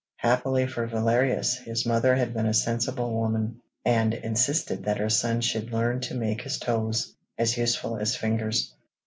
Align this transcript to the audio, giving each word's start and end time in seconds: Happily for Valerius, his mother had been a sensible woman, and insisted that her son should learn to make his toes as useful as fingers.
Happily 0.17 0.65
for 0.65 0.87
Valerius, 0.87 1.57
his 1.59 1.85
mother 1.85 2.15
had 2.15 2.33
been 2.33 2.47
a 2.47 2.55
sensible 2.55 3.13
woman, 3.13 3.61
and 3.85 4.15
insisted 4.15 4.83
that 4.85 4.97
her 4.97 5.11
son 5.11 5.41
should 5.41 5.71
learn 5.71 5.99
to 5.99 6.15
make 6.15 6.41
his 6.41 6.57
toes 6.57 7.13
as 7.37 7.55
useful 7.55 7.97
as 7.97 8.15
fingers. 8.15 8.73